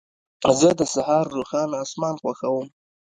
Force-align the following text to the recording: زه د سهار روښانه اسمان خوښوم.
زه 0.59 0.69
د 0.79 0.81
سهار 0.93 1.25
روښانه 1.37 1.75
اسمان 1.85 2.15
خوښوم. 2.21 2.67